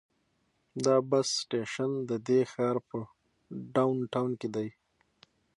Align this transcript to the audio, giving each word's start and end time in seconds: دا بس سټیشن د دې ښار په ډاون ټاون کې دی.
دا 0.85 0.95
بس 1.09 1.27
سټیشن 1.41 1.91
د 2.09 2.11
دې 2.27 2.41
ښار 2.51 2.77
په 2.89 2.97
ډاون 3.75 3.97
ټاون 4.13 4.31
کې 4.39 4.49
دی. 4.55 4.67